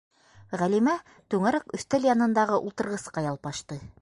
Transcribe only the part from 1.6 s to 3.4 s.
өҫтәл янындағы ултырғысҡа